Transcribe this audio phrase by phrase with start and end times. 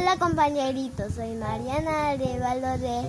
[0.00, 3.02] Hola compañeritos, soy Mariana Arevalo de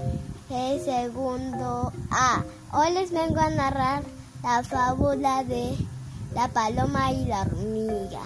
[0.50, 2.44] G segundo A.
[2.73, 4.04] Hoy les vengo a narrar
[4.44, 5.77] la fábula de
[6.36, 8.20] la paloma y la hormiga.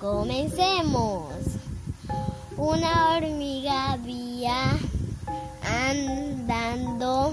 [0.00, 1.34] Comencemos.
[2.56, 4.76] Una hormiga había
[5.62, 7.32] andando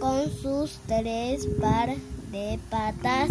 [0.00, 1.94] con sus tres par
[2.32, 3.28] de patas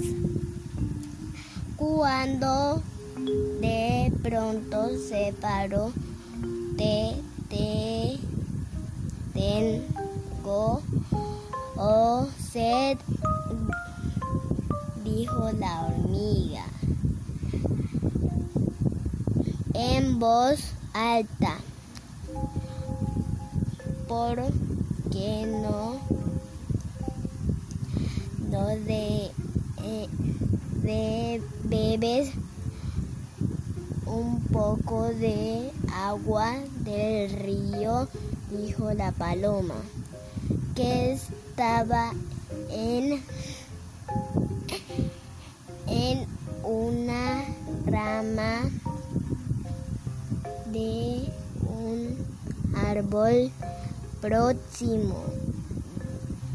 [1.78, 2.84] cuando
[3.59, 3.88] de
[4.22, 5.91] pronto se paró.
[6.77, 7.16] Te,
[7.50, 8.20] te,
[9.34, 10.82] tengo
[11.76, 12.98] oh, sed,
[15.04, 16.66] dijo la hormiga
[19.74, 20.60] en voz
[20.94, 21.58] alta.
[24.08, 24.38] ¿Por
[25.12, 25.99] qué no?
[28.49, 29.32] No de,
[29.84, 30.08] eh,
[30.84, 32.32] de bebes
[34.09, 38.07] un poco de agua del río,
[38.49, 39.76] dijo la paloma,
[40.76, 42.12] que estaba
[42.71, 43.21] en,
[45.87, 46.27] en
[46.63, 47.46] una
[47.85, 48.62] rama
[50.71, 51.32] de
[51.68, 52.18] un
[52.76, 53.52] árbol
[54.21, 55.24] próximo.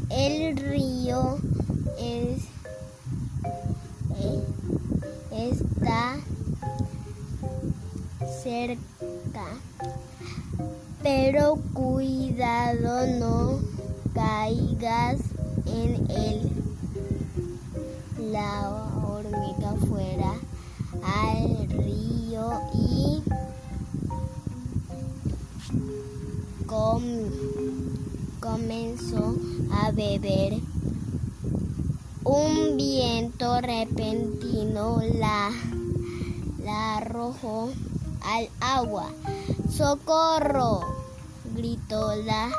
[0.09, 1.37] El río
[1.97, 2.43] es,
[4.19, 4.43] eh,
[5.31, 6.17] está
[8.43, 9.45] cerca,
[11.03, 13.59] pero cuidado no
[14.13, 15.19] caigas
[15.65, 16.51] en él.
[18.31, 18.69] La
[19.07, 20.33] hormiga fuera
[21.03, 23.23] al río y
[26.65, 27.03] com
[28.39, 29.35] comenzó
[29.71, 30.53] a beber.
[32.23, 35.51] Un viento repentino la,
[36.63, 37.69] la arrojó
[38.25, 39.07] al agua.
[39.69, 40.81] ¡Socorro!
[41.55, 42.51] gritó la,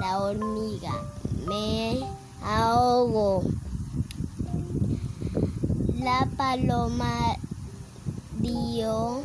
[0.00, 0.92] la hormiga.
[1.46, 2.00] Me
[2.42, 3.42] ahogo.
[5.94, 7.36] La paloma
[8.38, 9.22] dio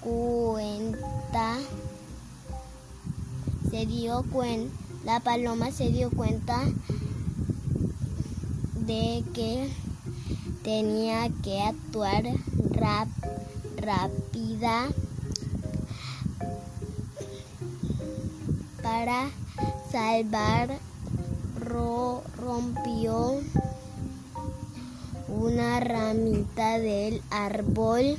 [0.00, 1.56] cuenta,
[3.70, 6.62] se dio cuenta, la paloma se dio cuenta
[8.86, 9.70] de que
[10.62, 12.22] tenía que actuar
[12.70, 13.08] rap,
[13.86, 14.88] rápida
[18.82, 19.30] para
[19.92, 20.76] salvar,
[21.60, 23.40] ro, rompió
[25.28, 28.18] una ramita del árbol,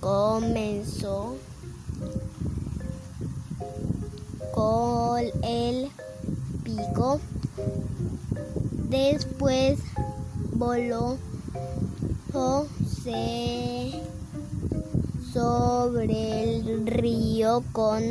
[0.00, 1.36] comenzó
[4.52, 5.88] con el
[6.62, 7.20] pico,
[8.90, 9.78] después
[10.52, 11.16] voló.
[13.02, 14.02] Se
[15.36, 18.02] sobre el río con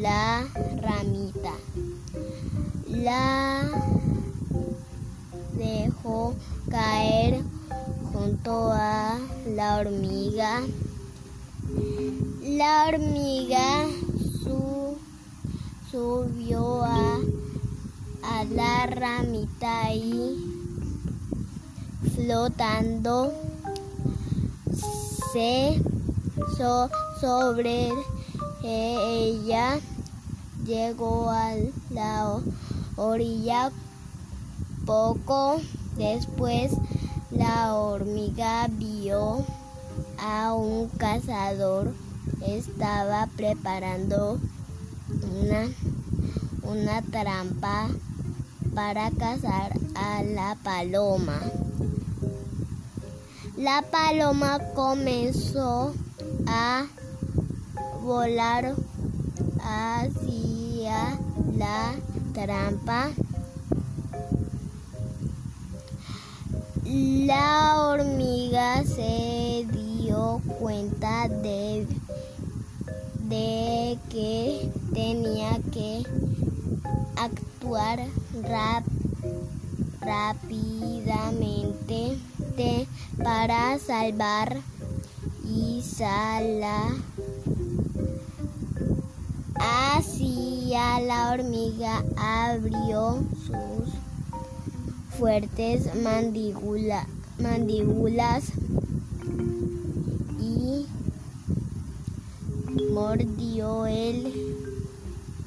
[0.00, 0.44] la
[0.80, 1.52] ramita.
[2.88, 3.62] La
[5.56, 6.34] dejó
[6.68, 7.42] caer
[8.12, 9.20] junto a
[9.54, 10.62] la hormiga.
[12.42, 13.86] La hormiga
[14.42, 14.96] su,
[15.92, 17.18] subió a,
[18.24, 20.44] a la ramita y
[22.16, 23.32] flotando
[25.32, 25.80] se
[26.56, 27.90] so, sobre
[28.62, 29.78] ella
[30.64, 31.54] llegó a
[31.90, 32.40] la
[32.96, 33.70] orilla
[34.86, 35.60] poco
[35.96, 36.72] después
[37.30, 39.44] la hormiga vio
[40.18, 41.92] a un cazador
[42.46, 44.38] estaba preparando
[45.40, 45.68] una,
[46.62, 47.88] una trampa
[48.74, 51.38] para cazar a la paloma.
[53.62, 55.94] La paloma comenzó
[56.48, 56.84] a
[58.02, 58.74] volar
[59.60, 61.16] hacia
[61.56, 61.94] la
[62.32, 63.12] trampa.
[66.84, 71.86] La hormiga se dio cuenta de,
[73.28, 76.02] de que tenía que
[77.14, 78.00] actuar
[80.00, 82.18] rápidamente
[83.22, 84.58] para salvar
[85.44, 86.94] y sala.
[89.54, 93.94] Así a la hormiga abrió sus
[95.18, 97.06] fuertes mandíbula,
[97.38, 98.44] mandíbulas
[100.40, 100.86] y
[102.92, 104.32] mordió el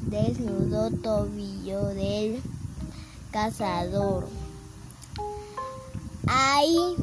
[0.07, 2.41] desnudo tobillo del
[3.31, 4.27] cazador.
[6.27, 6.95] ¡Ay!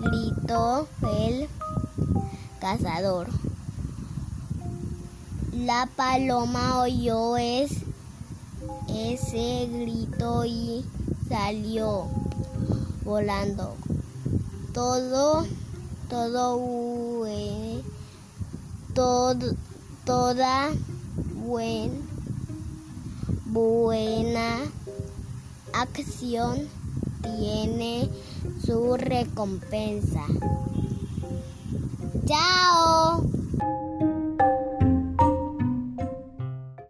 [0.00, 1.48] gritó el
[2.60, 3.28] cazador.
[5.52, 7.72] La paloma oyó es,
[8.88, 10.84] ese grito y
[11.28, 12.06] salió
[13.04, 13.74] volando.
[14.72, 15.46] Todo,
[16.08, 16.58] todo,
[18.94, 19.54] todo
[20.04, 20.70] toda
[21.34, 22.02] buen,
[23.46, 24.58] buena
[25.72, 26.68] acción
[27.24, 28.08] tiene
[28.64, 30.22] su recompensa.
[32.26, 33.43] Chao.